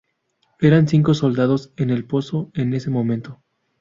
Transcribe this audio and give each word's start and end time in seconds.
Eran 0.59 0.87
cinco 0.87 1.13
soldados 1.13 1.73
en 1.77 1.91
el 1.91 2.05
pozo 2.05 2.49
en 2.55 2.73
ese 2.73 2.89
momento. 2.89 3.43